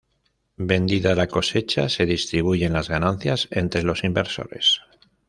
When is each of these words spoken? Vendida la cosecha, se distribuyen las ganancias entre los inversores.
Vendida 0.71 1.13
la 1.13 1.27
cosecha, 1.27 1.87
se 1.87 2.07
distribuyen 2.07 2.73
las 2.73 2.89
ganancias 2.89 3.47
entre 3.51 3.83
los 3.83 4.03
inversores. 4.03 4.81